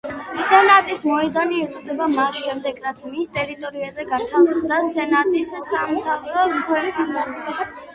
სენატის 0.43 1.03
მოედანი 1.09 1.59
ეწოდა 1.65 2.07
მას 2.15 2.41
შემდეგ, 2.47 2.81
რაც 2.87 3.05
მის 3.13 3.31
ტერიტორიაზე 3.37 4.09
განთავსდა 4.17 4.83
სენატის 4.93 5.57
სამთავრობო 5.71 6.53
ქვედანაყოფი. 6.69 7.75